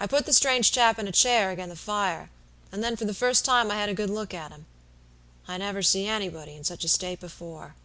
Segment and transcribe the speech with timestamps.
[0.00, 2.28] "I put the strange chap in a chair agen the fire,
[2.72, 4.66] and then for the first time I had a good look at him.
[5.46, 7.76] I never see anybody in such a state before.